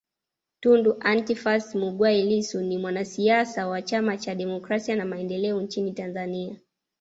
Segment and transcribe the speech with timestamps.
[0.61, 6.55] Tundu Antiphas Mughwai Lissu ni mwanasiasa wa Chama cha Demokrasia na Maendeleo nchini Tanzania